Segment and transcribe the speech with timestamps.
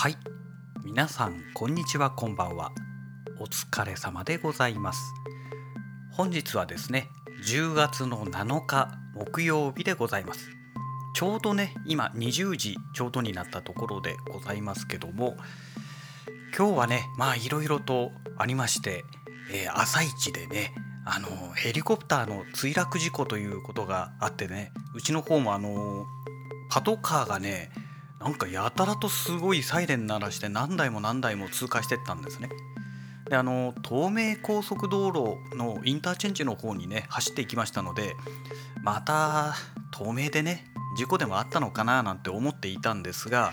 [0.00, 0.16] はい。
[0.84, 2.70] 皆さんこんにちはこんばんは。
[3.40, 5.12] お疲れ様でございます。
[6.12, 7.08] 本日はですね
[7.44, 10.50] 10月の7日木曜日でございます。
[11.16, 15.36] ちょうどね今20時ちょうどになったところでございますけども
[16.56, 19.02] 今日はねまあいろいろとありまして、
[19.52, 20.72] えー、朝一でね
[21.06, 26.06] あのヘリコプターの墜落事故ということがあってねうちの方もあの
[26.70, 27.72] パトカーがね
[28.20, 32.48] なんかやたらとすごいサイレン鳴らして何台も何台も通過してったんですね。
[33.28, 38.16] であの東名高速道路のインターチェンジの方にね走っていきましたので
[38.82, 39.54] また
[39.96, 40.64] 東名でね
[40.96, 43.52] 事故でもあったのかななんて思っていたんですが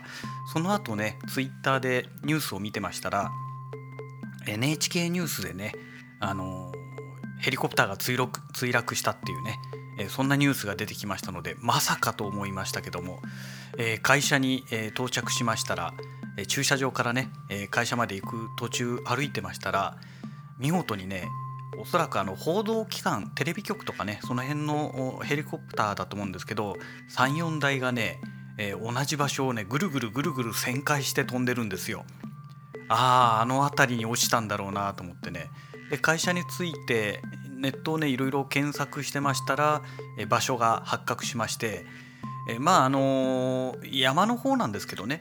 [0.53, 3.31] その後ねツイッターでニュースを見てましたら
[4.47, 5.73] NHK ニュースでね
[6.21, 6.71] あの
[7.39, 9.59] ヘリコプターが墜落墜落したっていうね
[9.97, 13.19] えそんなニュースが出てきましたのでまさかと思いましたけども、
[13.77, 15.93] え会社に、え到着しましたら、
[16.37, 19.97] え駐車場からね、え会社まで行く途中歩いてましたら
[20.57, 21.27] 見事にね
[21.77, 26.77] おそらくあの報道機関テレビ局とかねその辺のヘリコプターだと思うんですけど
[27.15, 28.19] 34台がね、
[28.57, 32.05] え、同じ場所をねぐるぐるぐるぐる旋回して飛んでるんですよ。
[32.87, 35.49] あああの辺りに落ちたんだろうなと思ってね
[35.89, 37.21] で会社に着いて
[37.65, 39.81] ネットをねいろいろ検索してましたら
[40.17, 41.83] え場所が発覚しまして
[42.47, 45.19] えまああの山の方なんですけどね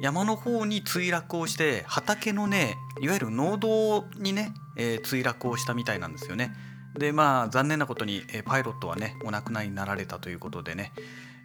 [0.00, 6.54] 山の方に墜落をして畑のねいわゆる農道にね、え、墜落をしたみたいなんですよね。
[6.96, 10.92] でまあ残念なことに、えパイロットはねお亡くなりになられたということでね、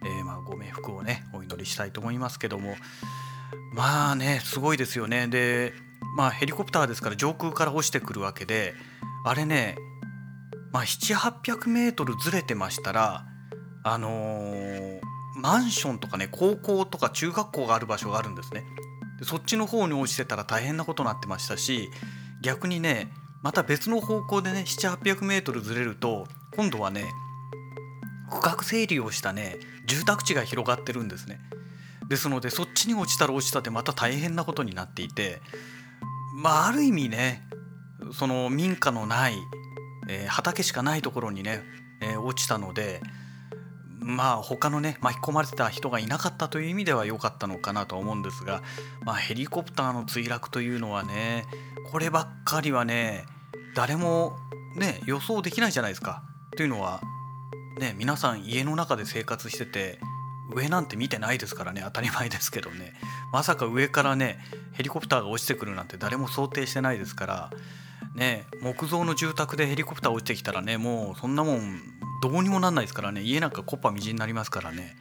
[0.04, 2.76] えー、まあ、ご冥福をねお祈りしたいと思いますけども
[3.72, 5.72] まあねすごいですよねで
[6.16, 8.74] まあヘリコプターですから上空から落ちてくるわけで
[9.24, 9.76] あれね
[10.74, 13.24] まあ、7800メートルずれてましたら
[13.84, 15.00] あのー、
[15.36, 18.64] マンションとかね高校とか中学校がある場所があるんですね。
[19.20, 21.90] でそっちの方に落ちてたら大変なことになってましたし
[22.42, 26.26] 逆にねまた別の方向でね7800メートルずれると
[26.56, 27.04] 今度はね
[28.32, 31.38] 区画整理をしたね住宅地が広がってるんですね。
[32.08, 35.40] ですのでそっちに落ちたら落ちたってまた大変なことになっていて
[36.34, 37.44] まあある意味ね
[38.12, 39.36] その民家のない
[40.08, 41.62] えー、畑しかないところにね、
[42.00, 43.00] えー、落ちたので
[44.00, 48.62] まあ他のね巻き込まれてた人がいなかったという意味では良かったのかなと思うんですが、
[49.02, 51.46] まあ、ヘリコプターの墜落というのはね
[51.90, 53.24] こればっかりはね
[53.74, 54.36] 誰も
[54.76, 56.22] ね予想できないじゃないですか。
[56.56, 57.00] というのは
[57.78, 59.98] ね皆さん家の中で生活してて
[60.54, 62.92] 上なんて見てないですからね当たり前ですけどね
[63.32, 64.38] まさか上からね
[64.72, 67.50] ヘリコプターが落ちてくるなんて誰も想定してないですから
[68.14, 71.80] ね木造の住宅でヘリコプター落ちてきたらねもうそんなもん
[72.22, 73.20] どうにもなんないですからね。
[73.20, 74.96] 家なんかコッパみじんになりますからね。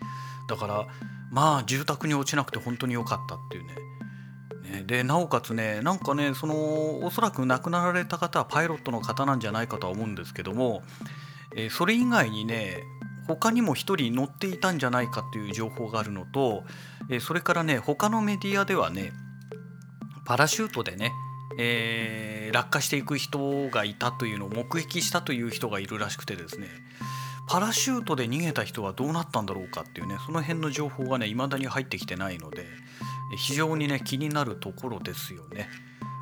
[0.50, 0.88] だから
[1.32, 3.76] まあ住宅に落ちなくて本当に良かったっていうね。
[4.78, 10.84] ねでなおかつねなんかねそのおそらく亡くなられた方はパイロットの方なんじゃないかとは思うんですけども、
[11.56, 12.84] えー、それ以外にね
[13.26, 16.66] 他にも1人乗っていたんじゃないかっていう情報があるのと、
[17.10, 19.14] えー、それからね他のメディアではね
[20.26, 21.14] パラシュートでね
[21.58, 26.68] えー、落下していく人がいたというのを目撃したという人がいるらしくてですね
[27.48, 32.66] パラシュートで逃げた人はどうなったんだろうかっていうねその辺の情報がね未だに入ってきてないので
[33.38, 35.68] 非常にね気になるところですよね。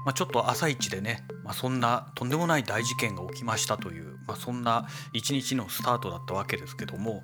[0.04, 7.24] まあ、ちょっと朝一でね、まあ、そんなとんでもない大事件が起きましたという、まあ、そんな一日のスタートだったわけですけども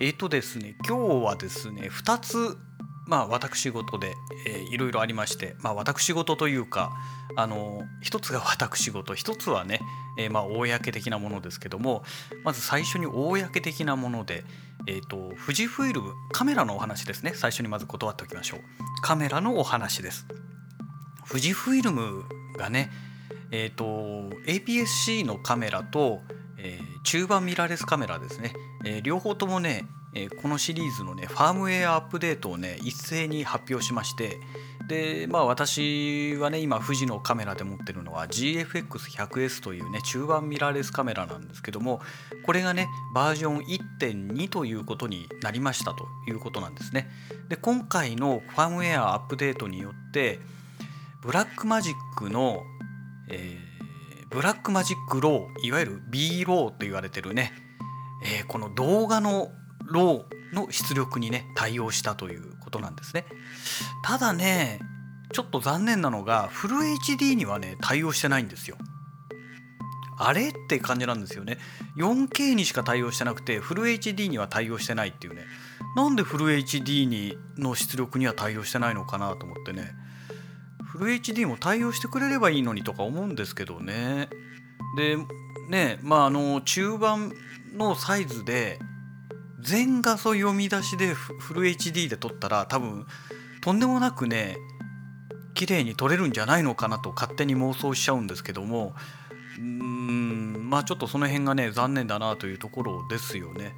[0.00, 2.58] えっ、ー、とですね今日はですね2つ
[3.12, 6.94] まあ私事で、えー、いろいろありまして、まあ、私事というか
[7.36, 9.80] あの一つが私事一つはね、
[10.16, 12.04] えー、まあ公的なものですけども
[12.42, 14.44] まず最初に公的なもので、
[14.86, 17.32] えーと、富士フイルムカメラのお話ですね。
[17.34, 18.60] 最初にまず断っておきましょう。
[19.02, 20.24] カメラのお話です。
[21.28, 22.24] 富士フイルム
[22.56, 22.90] がね
[23.54, 23.84] えーと、
[24.46, 26.20] APS-C のカメラと、
[26.56, 28.54] えー、中盤ミラーレスカメラですね、
[28.86, 34.40] えー、両方ともねえこのシリーズのねファームウェアアップデートをね一斉に発表しまして
[34.86, 42.00] でまあ私はね今富士のカメラで持ってるのは GFX100S というね中盤ミラーレスカメラなんですけども
[42.44, 47.08] これがねバージョン1.2ということになりましたということなんですね。
[47.48, 50.40] で今回のファームウェアアップデートによって
[51.22, 52.62] Blackmagic の、
[53.30, 57.52] えー、 Blackmagic RAW いわゆる B ローと言われてるね、
[58.24, 59.52] えー、この動画の
[59.92, 63.24] RAW の出力にね対応したということなんですね。
[64.02, 64.80] ただね
[65.32, 68.76] ちょっと残念なのがフル HD にはね対応してないんですよ。
[70.18, 71.58] あれって感じなんですよね。
[71.96, 75.42] 4K にしか対応してなくてフル HD には対応してないっていうね。
[75.96, 79.92] なんでフル HD にの出力には対応してないのかなと思ってね。
[80.84, 84.28] フル HD も対応してくれればいいのにとか思うんですけどね。
[84.96, 85.16] で
[85.68, 87.32] ねまああの中盤
[87.74, 88.78] のサイズで
[89.62, 93.06] 全画素読み出しでフル HD で撮ったら多分
[93.62, 94.56] とんでもなくね
[95.54, 98.94] 綺麗に撮れるんじゃないのかなと勝手に妄想しちゃうんですけども
[99.58, 103.74] うーんまあちょっとその辺がね残念だなというところですよね。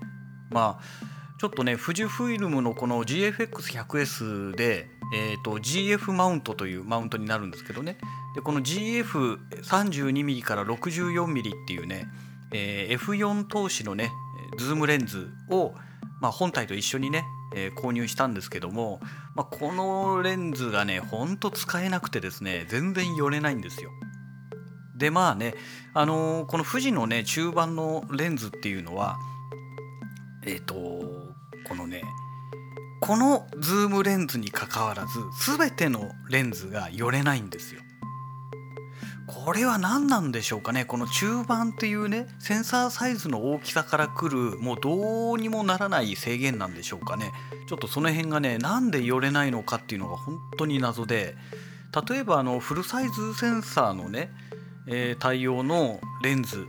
[0.50, 7.98] まあちょっとね富士フイルムのこの GFX100S で、えーと、GF マウントというマウントになるんですけどね
[8.34, 12.06] でこの GF32mm から 64mm っていうね、
[12.52, 14.10] えー、F4 投資のね
[14.58, 15.74] ズームレンズを、
[16.20, 17.24] まあ、本体と一緒にね、
[17.54, 19.00] えー、購入したんですけども、
[19.34, 23.90] まあ、このレンズがねほんと使えなくてですね全然寄れないんですよ。
[24.96, 25.54] でまあね、
[25.92, 29.18] あのー、この富士のね中判のレンズっていうのは
[30.46, 32.02] えっ、ー、とこのね
[33.00, 35.18] このズームレンズにかかわらず
[35.56, 37.82] 全てのレンズが寄れないんですよ。
[39.26, 40.84] これは何なんでしょうかね？
[40.84, 47.32] この中判っていうねセンサーサイズの大きさからくるもうどうにもならない制限なんでしょうかね？
[47.66, 51.36] ちょっとその辺がねなんで寄れないのかっていうのが本当に謎で
[52.08, 54.30] 例えばあのフルサイズセンサーのね、
[54.86, 56.66] えー、対応のレンズ。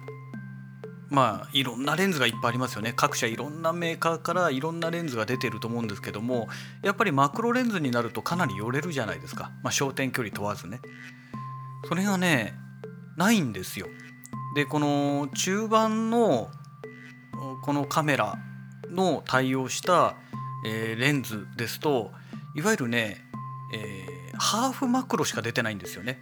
[1.10, 2.94] まあいろんなレンズがいっぱいありますよね。
[2.96, 6.48] 各社いろんなメーカーからいろんなレンズが出てると思うんですけども
[6.82, 10.80] やっぱりマクロレンズになるとかなり寄れるじゃないですか、まあ、焦点距離問わずね。
[11.88, 12.54] それがね
[13.18, 13.88] ないんですよ
[14.56, 16.50] でこの中盤の
[17.64, 18.38] このカメラ
[18.90, 20.16] の対応した、
[20.66, 22.12] えー、レンズですと
[22.56, 23.18] いわゆるね、
[23.74, 26.20] えー、ハーフマクロしか出てないんですよね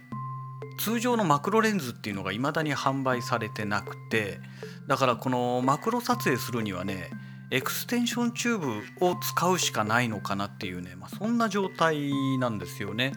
[0.78, 4.40] 通常のマクロレンズっていうのが未だに販売されてなくて
[4.88, 7.10] だからこのマクロ撮影するにはね
[7.50, 13.12] エクステンションチューブを使うしかないのかなっていうね、まあ、そんな状態なんですよね。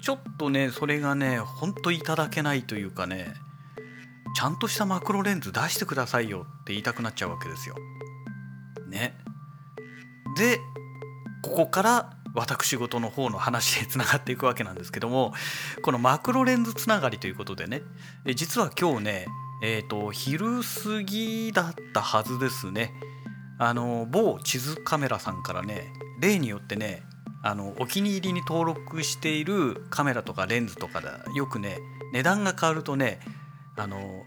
[0.00, 3.34] ちょっとねそれがねほんといただけないというかね
[4.36, 7.74] ちゃんとしたマクロレンズ出してくださいよって言いたくなっちゃうわけですよ。
[8.88, 9.14] ね。
[10.36, 10.60] で
[11.42, 15.32] ここから私事の方の話でつながっていくわけなんですけども
[15.82, 17.82] このマクロレンズつながりということでね
[18.34, 19.26] 実は今日ね
[19.62, 22.92] えっ、ー、と昼過ぎだったはずですね
[23.58, 27.02] あの某地図カメラさんからね例によってね
[27.48, 31.78] あのお気に入りに登録しているカメラとかレンズとかでよくね
[32.12, 33.20] 値段が変わるとね
[33.74, 34.22] あの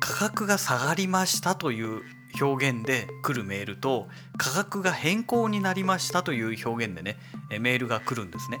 [0.00, 2.00] 価格が下がりましたという
[2.40, 4.08] 表現で来るメールと
[4.38, 7.18] 価格が変更になりましたという表現でね
[7.60, 8.58] メールが来るんですね。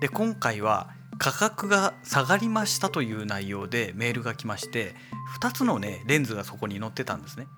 [0.00, 4.94] で今回は価格が下がりましたという内容でメールが来まして
[5.40, 7.48] 2つのねレンズがそこに載ってたんですね。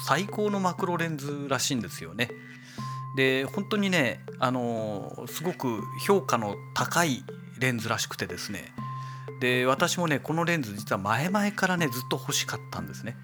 [0.07, 2.29] 最高のマクロレンズらしいんですよね。
[3.17, 7.25] で本当にねあのすごく評価の高い
[7.59, 8.73] レンズらしくてですね
[9.41, 13.17] で私もねこのレンズ実は前々からねずっと欲しかったんですね。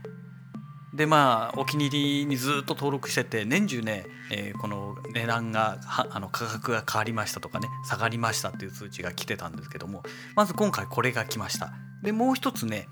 [0.97, 5.79] でまあお気に入りにずっと登録してて年中ね、えー、この値段が
[6.11, 10.03] あの価格が変わりましたとかね下がりましたっていう通知が来てたんですけども
[10.35, 11.73] まず今回これが来ました。
[12.03, 12.89] でもう一つね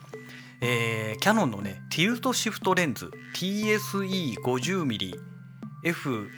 [0.61, 5.15] えー、キヤノンのねティルトシフトレンズ TSE50mm
[5.85, 6.29] F、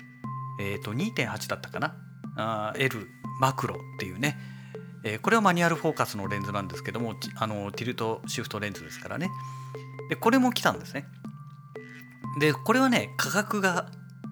[0.58, 1.94] えー、と2.8だったかな？
[2.37, 3.06] あ L
[3.40, 4.37] マクロっていうね、
[5.04, 9.30] えー、これはマニュアルフォーカスのレンズなんですけどもあのティルトシフトレンズですからね。
[10.08, 11.06] でこれも来たんですね。
[12.38, 13.87] でこれはね価格が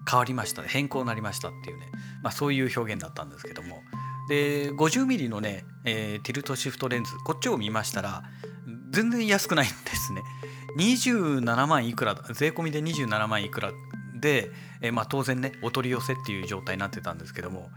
[0.09, 0.61] 変わりました。
[0.61, 1.87] 変更になりましたっていうね、
[2.21, 3.81] まあ、そういう表現だったんですけども。
[4.27, 7.11] で 50mm のね、えー、ティルトシフトレンズ。
[7.25, 8.23] こっちを見ましたら
[8.91, 10.21] 全然安くないんですね。
[10.77, 13.71] 27万いくら税込みで27万いくら
[14.19, 17.69] で、えー、まあ、当然ねお取り寄せっていう状態になってたんですけども。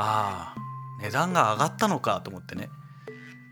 [0.00, 0.68] ああ
[1.00, 2.70] 値段が上がったのかと思ってね、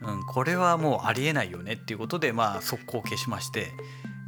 [0.03, 3.73] うん、これはもうありえないよねっていうことでまあ速攻消しまして。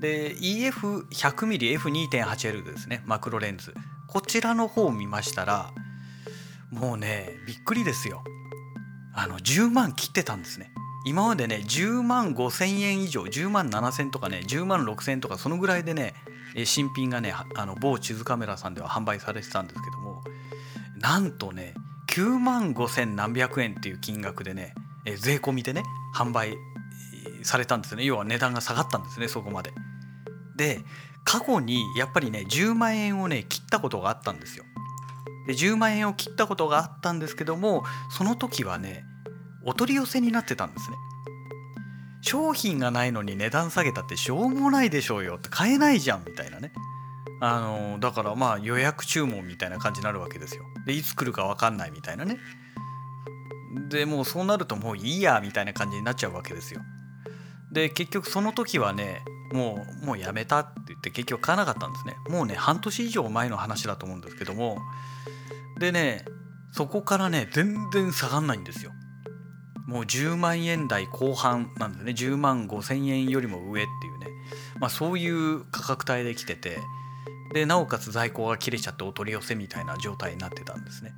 [0.00, 3.74] で EF100mmF2.8L ですねマクロレンズ。
[4.06, 5.72] こちらの方を見ましたら
[6.70, 8.22] もうねびっくりですよ。
[9.14, 10.70] あの10万切ってたんですね。
[11.04, 16.14] 今までね10万5,000円以上10万7,000とかね10万6,000とかそのぐらいでね
[16.64, 20.22] 新品がねあの某地図カメラさんでは販売されてたんですけども
[21.00, 21.74] なんとね
[22.08, 24.74] 9万5千何百円っていう金額でね、
[25.18, 25.82] 税込みでね
[26.14, 26.56] 販売
[27.44, 29.72] されたんですね要は値段が下がったんですねそこまで。
[30.56, 30.80] で
[31.24, 34.64] 過去にやっぱりね10万円をね切ったことがあったんですよ。
[35.46, 39.04] で10万円を切ったことがあったんですけどもその時はね
[39.64, 40.96] お取り寄せになってたんですね。
[42.20, 46.72] 商品がないのに値段下げたってしょうもないでしょうよって買えないじゃんみたいなね。
[47.40, 50.64] あのだからまあ予約注文みたいな感じになるわけですよ。
[50.86, 52.38] でいつ来るか分かんないみたいなね。
[53.88, 56.80] でもうそうなるともういいやみたいな感じになっちゃうわけですよ。
[57.78, 62.16] で結局その時はねもうもうやめたって言って結局買わなかったんですね。
[62.28, 64.78] もうね半年以上前の話だと思うんですけども
[65.78, 66.24] でね
[66.72, 68.92] そこからね全然下がんないんですよ。
[69.86, 74.26] もう10万円台後半なんですね10万5千円よりも上っていうね、
[74.80, 76.78] まあ、そういう価格帯で来てて
[77.54, 81.14] でなおかつ在庫が切れちゃってお取り寄せみたいな状態になってたんですね。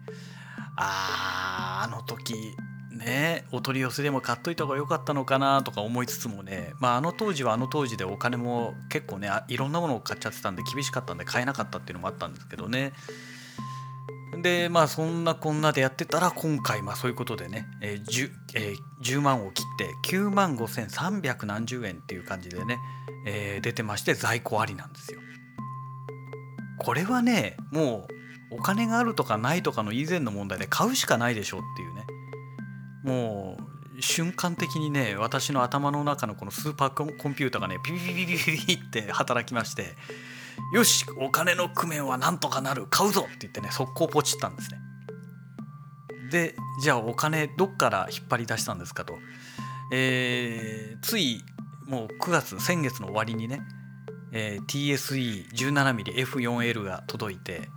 [0.77, 2.35] あーあの時
[2.91, 12.93] ねお取り寄せでも買っといた方が良かったのかなとか思いつつもねまああの当時はあの当時でお金も結構ねいろんなものを買っちゃってたんで厳しかったんで買えなかったっていうのもあったんですけどね
[14.43, 22.79] でまあそんなこんなでやってたら今回まあそういうことでね、えー 10, えー10万を切って9万5300円っていう感じでね、
[23.27, 25.21] えー出てまして在庫ありなんですよ。
[26.79, 28.09] これはねも
[28.51, 32.05] うお金があるとかないとかの以前の問題で買うしかないでしょっていうね
[33.03, 33.59] も
[33.99, 39.97] う瞬間的にね私の頭の中のこのスーパーコンピューターがねピピピピピピって働きまして
[40.73, 44.79] よしお金の工面はなんとかなる買うぞって言ってね速攻ポチったんですね。
[46.31, 49.19] でじゃあお金どっから引っ張り出したんですかと、
[49.93, 51.43] えーつい
[51.87, 53.63] もう9月先月の終わりにね、
[54.33, 57.69] えー TSE17mmF4L が届いて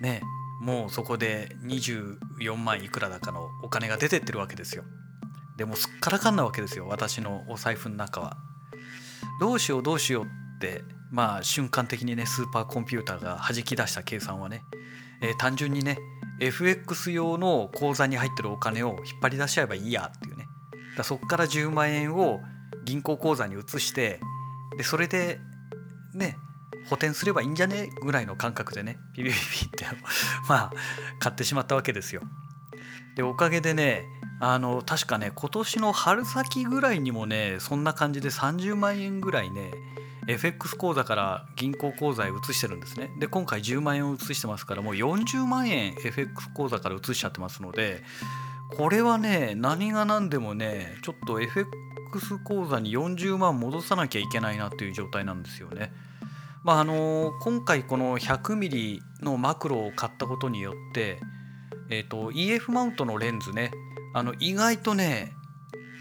[0.00, 0.22] ね
[0.60, 4.84] もうそこで24万いくらだかのお金が出てってるわけですよ。
[5.56, 6.86] でもすっからかんなわけですよ。
[6.88, 8.36] 私のお財布の中は。
[9.40, 14.62] どうしようどうしようってまあ瞬間的にねスーパーコンピューターが弾き出した計算はね、
[15.22, 15.98] えー単純にね
[16.40, 20.46] FX 用の口座に入ってるお金を引っ張り出しちゃえばいいやっていうね。
[20.96, 22.40] だそこから10万円を
[22.84, 24.20] 銀行口座に移して
[24.76, 25.38] でそれで
[26.14, 26.36] ね
[26.88, 27.90] 補填すればいいんじゃね？
[28.02, 29.86] ぐらいの感覚でねピピピピって
[30.48, 30.72] まあ
[31.18, 32.22] 買ってしまったわけですよ。
[33.16, 34.04] でおかげでね
[34.40, 39.70] あの確かね今年の春先ぐらいにもねそんな感じで30万円ぐらいね
[40.26, 48.02] FX 口座から銀行口座へ移してるんですねで今回10万円を移してますからもう40万円 FX 口座から移しちゃってますので
[48.76, 51.68] これはね何が何でもねちょっと FX
[52.42, 55.92] 口座に40万戻さなきゃいけないなっていう状態なんですよね。
[56.64, 61.20] まああの今回この 100mm のマクロを買ったことによって、
[61.90, 63.70] えー、と EF マウントのレンズね
[64.14, 65.34] あの意外とね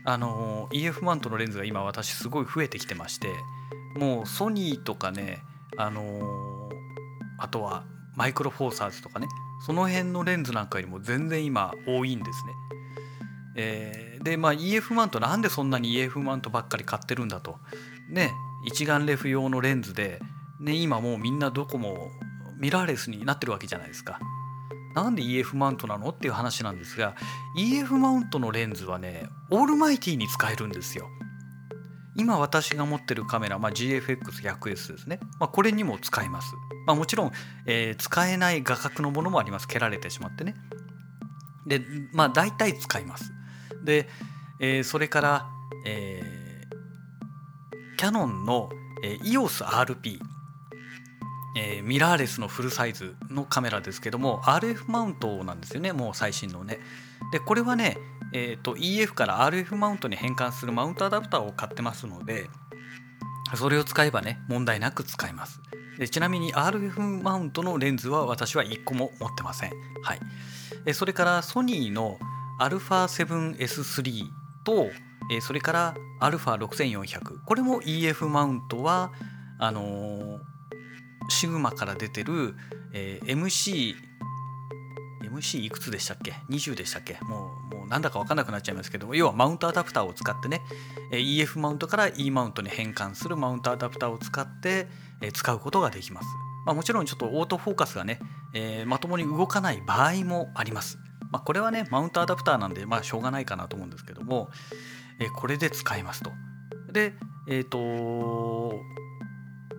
[0.05, 3.27] あの EF マウントのレンズが今私すごい増えてきてまして
[3.97, 5.43] もうソニーとかね
[5.77, 6.69] あの
[7.37, 7.83] あとは
[8.15, 9.27] マイクロフォーサーズとかね
[9.65, 12.53] その辺のレンズなんかよりも全然今多いんですね。
[13.55, 17.57] えーでまあ EF マウントなんでそんなに EF マウントばっかり買ってるんだと
[18.09, 18.31] ね
[18.65, 20.21] 一眼レフ用のレンズで、
[20.63, 22.09] ね、今もうみんなどこも
[22.57, 24.19] ミラーレスになってるわけじゃないですか。
[24.95, 27.15] なんで EF マウントなのっていう話なんですが
[27.57, 31.09] EF マウントのレンズはねオールマイティに使えるんですよ。
[32.15, 36.53] 今私が持ってるカメラ、まあ、GFX100S ですね、まあ、これにも使えます。
[36.85, 37.31] まあ、もちろん、
[37.65, 40.55] えー使えない画角のものもあります蹴られてしまってね。
[41.65, 41.81] で
[42.13, 43.31] まあ大体使います。
[43.83, 44.07] で、
[44.59, 45.47] えーそれから、
[45.85, 46.33] えー
[47.97, 48.69] キャノンの、
[49.03, 50.19] えー EOSRP、
[51.55, 56.79] えーミラーレスのフルサイズのカメラですけども RF マウントなんですよねもう最新のね。
[57.31, 57.97] でこれはね、
[58.33, 62.49] えーと EF から RF マウントに変換するマウントアダプターを買ってますので
[63.55, 65.61] それを使えばね問題なく使えます。
[65.97, 69.71] でちなみに RF マウントのレンズは私は1個も持ってません。
[70.01, 70.19] はい、
[70.85, 72.17] えそれからソニーの
[72.59, 74.25] α7S3
[74.63, 74.89] と
[75.31, 79.11] えそれから α6400 これも EF マウントは
[79.59, 80.52] あのー
[81.29, 82.55] シグマから出てる、
[82.93, 83.95] えー MC
[85.33, 87.17] MC いくつでしたっけ？20でしたっけ？
[87.23, 90.61] もうもうなんだか分かんなくなっちゃいますけど要はマウントアダプターを使ってね
[91.11, 94.87] EF マウントから E マウントに変換するマウントアダプターを使って、
[95.21, 96.27] え使うことができます、
[96.65, 98.19] まあ、もちろんちょっとオートフォーカスがね、
[98.53, 100.97] えーまともに動かない場合もあります、
[101.31, 104.49] まあ、これはねマウントアダプターなんでまあしょうがないかなと思うんですけども、
[105.19, 106.31] えーこれで使えますと。
[106.91, 107.13] で
[107.47, 108.79] えっ、と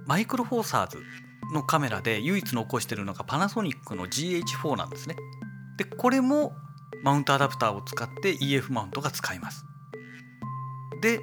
[0.06, 0.98] マイクロフォーサーズ。
[1.54, 5.16] のカメラで唯一残してるのがパナソニックの GH4 なんですね。
[5.78, 6.54] でこれも
[7.02, 9.64] マウントアダプターを使って EF マウントが使えます。
[11.00, 11.20] で、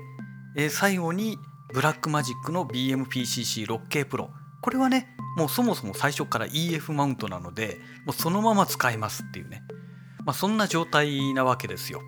[0.57, 1.37] えー、最後に
[1.73, 4.29] ブラックマジックの BMPCC6K Pro
[4.61, 9.63] これはねもうそもそも最初から EF マウントなのでもうそのまま使えますっていうね、
[10.25, 12.01] まあ、そんな状態なわけですよ。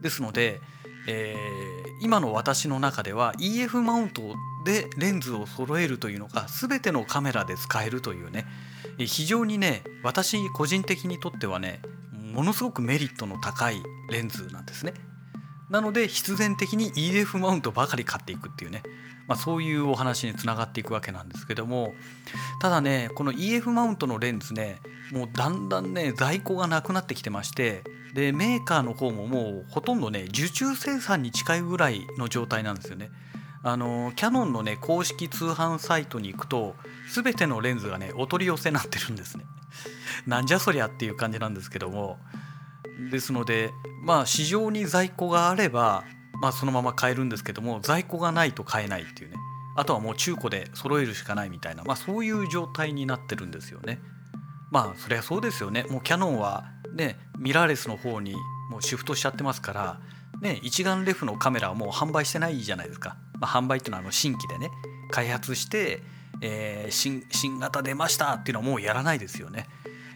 [0.00, 0.60] ですので、
[1.08, 4.34] えー、今の私の中では EF マウント
[4.66, 8.46] でレンズを揃えるというのが全てのカメラで使えるというね
[8.98, 11.80] 非常にね私個人的にとってはね
[12.32, 13.80] ものすごくメリットの高い
[14.10, 14.92] レンズなんですね。
[15.70, 18.82] なので必然的に EF マウントばかり買っていくっていうね、
[19.26, 21.92] まあ、そういうお話につながっていくわけなんですけども
[22.60, 24.80] ただねこの EF マウントのレンズね
[25.12, 27.82] もうだんだんね在庫がなくなってきてまして
[28.14, 33.10] でメーカーの方ももうほとんどね受注生産に近いぐらいの状態なんですよね。
[33.62, 36.76] あのキヤノンのね公式通販サイトに行くと
[37.12, 39.44] 全てのレンズがねお取り寄せになってるんですね。
[40.26, 42.18] なんじゃそりゃっていう感じなんですけども
[43.10, 43.72] ですので
[44.02, 46.04] まあ市場に在庫があれば、
[46.40, 49.36] まあ、そのまま買えるんですけども在庫がないと買えないっていうね
[49.76, 54.00] あとはもう中古で揃えるしかないみたいな、まあ、そういう状態になってるんですよね。
[54.70, 58.34] まあそりゃそうですよねもうキヤノンはねミラーレスの方に
[58.70, 60.00] もうシフトしちゃってますから
[60.40, 64.70] ね一眼レフのカメラはもう販売してないじゃないですか、まあ、販売っていうのはあの新規でね
[65.10, 66.02] 開発して、
[66.40, 69.66] えー、新新型出ましたっていうのはもうやらないですよね。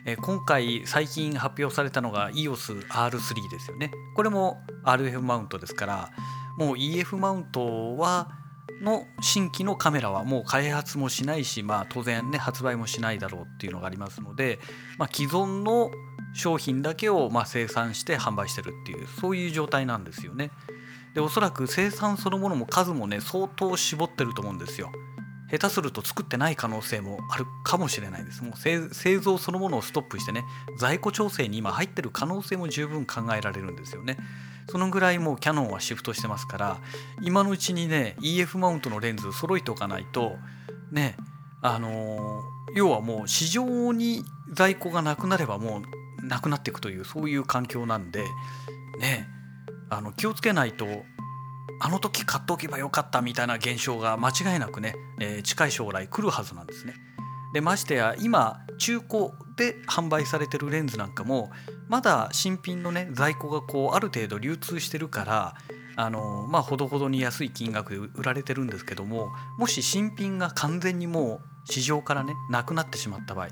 [0.05, 6.11] えー、今回最近発表されたのが EOSR3 ですよねこれも RF マウントですから
[6.57, 8.31] もう EF マウントは
[8.81, 14.59] の新規のカメラはもう開発もしないし、まあ、当然ね発売もしないだろうっていうのがありますので、
[14.99, 15.91] まあ、既存の
[16.35, 20.51] 商品だけをま生産して販売してるっていうそういう状態なんですよね。
[21.15, 24.91] でおそらく生産そのものも数もね相当絞ってると思うんですよ。
[25.51, 28.45] 下手すると作ってない可能性もあるかもしれないです。
[28.45, 30.45] もう製造そのものをストップしてね
[30.79, 34.17] 在庫調整に今入ってる可能性も十分考えられるんですよね。
[34.71, 36.79] そのぐらいもうキヤノンはシフトしてますから
[37.23, 40.37] 今のうちにね EF マウントのレンズ揃えておかないと
[40.93, 41.17] ね
[41.61, 45.83] あのー、要はもう市場に在庫がなくなればも
[46.23, 48.23] うなくなっていくというそういう環境なんで
[49.01, 49.40] ねえ
[49.91, 50.87] あの気をつけないと
[51.83, 56.95] あの時買っておけばよかったみたいな現象が間違いなくね、えー、近い将来来るはずなんですね。
[57.53, 61.51] でましてや今中古で販売されてるレンズなんかも
[61.89, 65.55] まだ新品のね在庫がこうある程度流通してるから
[65.97, 73.49] あのまあほどほどに安い金額で売られてるんですけどももし新品が完全にもう市場からねなくなってしまった場合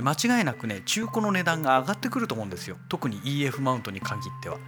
[0.00, 4.58] 間違いなくね中古の値段が上がってくると思うんですよ特に EF マウントに限っては。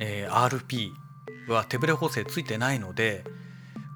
[0.00, 0.90] えー、RP
[1.48, 3.22] は手ブレ補正ついてないので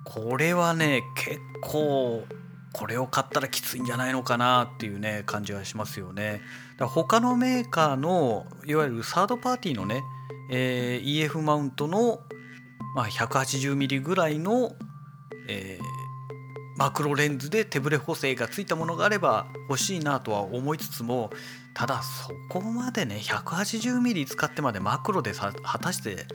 [0.05, 2.25] これはね結構
[2.73, 6.41] これを買ったらきついんじゃないのかなっていうね感じはしますよね。
[6.83, 10.03] だ他のメーカーのいわゆるサードパーティーのね、
[10.51, 12.21] えー、EF マウントの、
[12.95, 14.73] まあ、180ミリぐらいの、
[15.49, 15.79] え
[16.77, 21.31] マクロレンズで手ブレ補正がついたものがあれば欲しいなとは思いつつも
[21.75, 26.27] ただそこまでね 180mm 使ってまでマクロでさ果たして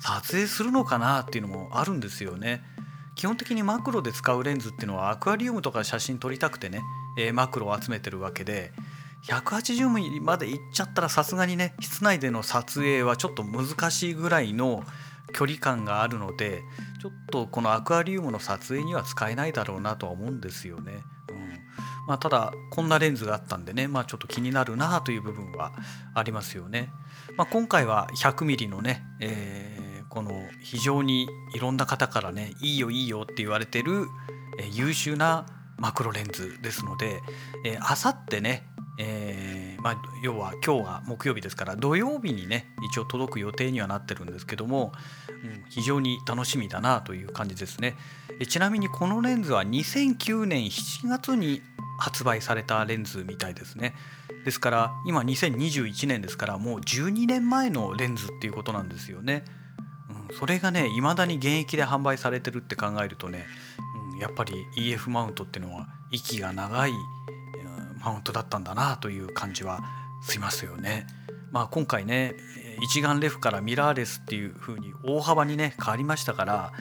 [0.00, 2.62] 撮影するのかなっていうのもあるんですよね。
[3.14, 6.80] 基本的にマクロで使うレンズっていうのはアクアリウムとか写真撮りたくてね、
[7.18, 8.72] えー、マクロを集めてるわけで
[9.26, 14.82] 180mm までいっちゃったらさすがにね室内での撮影はちょっと難しいぐらいの
[15.32, 16.62] 距離感があるので
[17.00, 21.04] ちょっとこのアクアリウムの撮影には使えないだろうなとは思うんですよね。
[21.30, 21.50] うん
[22.06, 25.72] まあ、ただこんなレンズがあったんでね、まあ、ちょっと気になるなという部分は
[26.14, 26.90] ありますよね。
[27.36, 34.06] まあ、今回は 100mm のね、えー、この非常にいろんな方からねいいよいいよって言われてる、
[34.58, 35.46] え、優秀な
[35.78, 37.22] マクロレンズですので、
[37.80, 38.66] あさってね、
[39.02, 44.92] えー、まあ、要は今日が木曜日ですから土曜日にね一応届く予定にはなってるんですけども、
[45.42, 47.96] うん、非常に楽しみだなという感じですね。
[48.38, 51.62] えちなみにこのレンズは2009年7月に
[51.98, 53.94] 発売されたレンズみたいですね。
[54.44, 59.44] ですから今2021年ですからもう12年前のレンズっていうことなんですよね、
[60.30, 63.44] うん、それがね未だに現役で販売されてるって考えるとね、
[64.14, 66.92] うん、やっぱり EF マウントっていうのは息が長い
[68.00, 69.80] マウントだったんだなという感じは
[70.28, 71.06] しますよね。
[71.50, 72.34] まあ、今回ね
[72.82, 76.72] 一眼レフからミラーレスっていう風に大幅にね変わりましたから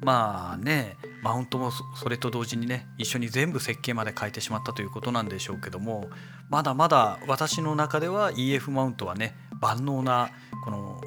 [0.00, 6.08] まあねマウントもそれと同時にね一緒に全部設計まで変えてしまったということなんでしょうけども
[6.48, 10.30] まだまだ私の中では EF マウントはね万能な
[10.64, 11.00] この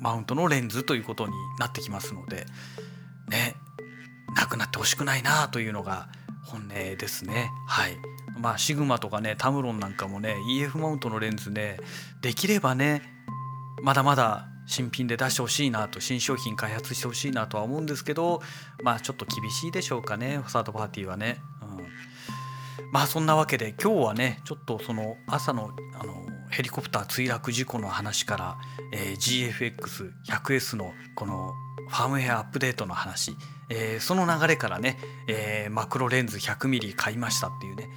[0.00, 2.46] マウントのレンズということになってきますので
[3.28, 3.54] ね
[4.34, 6.08] なくなってほしくないなというのが
[6.46, 7.96] 本音ですねはい
[8.40, 11.78] まあシグマとかねタムロンなんかもね EF マウントのレンズね
[12.22, 13.02] できればね
[13.82, 18.40] まだまだ新品で出してほしいなと新商品開発してほしいなとは思うんですけど
[18.82, 26.14] まあちょっと厳しいでしょうかねサードパーティーはね、うん、まあそんなわけで今日はねちょっとその朝のあの
[26.50, 28.56] ヘリコプター墜落事故の話から、
[28.92, 29.76] えー、
[30.26, 31.52] GFX100S のこの
[31.88, 33.36] ファームウェアアップデートの話、
[33.68, 34.98] えー、その流れからね、
[35.28, 37.88] えー、マクロレンズ 100mm 買いましたっていうね。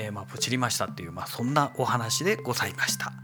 [0.00, 3.06] えー、まあ、ポチりましたっていう、まあ、そんなお話でございました。
[3.06, 3.14] はい。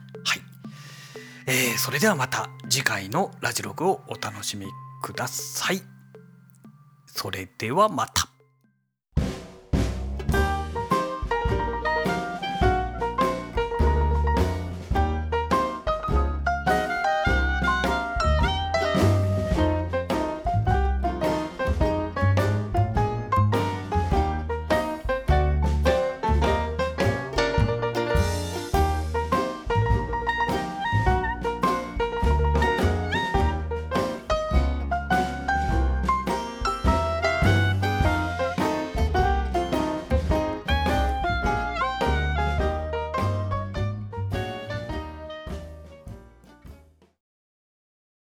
[1.47, 4.67] えー、それではまた次回のラジログをお楽しみ
[5.03, 5.81] ください。
[7.07, 8.36] それではまた。